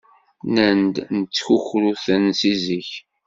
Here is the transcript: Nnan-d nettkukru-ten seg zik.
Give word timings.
Nnan-d 0.47 0.95
nettkukru-ten 1.17 2.23
seg 2.39 2.53
zik. 2.65 2.91